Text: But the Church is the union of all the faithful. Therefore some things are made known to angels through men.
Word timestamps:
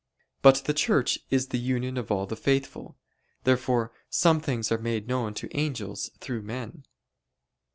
But 0.41 0.63
the 0.65 0.73
Church 0.73 1.19
is 1.29 1.49
the 1.49 1.59
union 1.59 1.95
of 1.95 2.09
all 2.11 2.25
the 2.25 2.35
faithful. 2.35 2.97
Therefore 3.43 3.91
some 4.09 4.39
things 4.39 4.71
are 4.71 4.79
made 4.79 5.07
known 5.07 5.35
to 5.35 5.55
angels 5.55 6.09
through 6.19 6.41
men. 6.41 6.85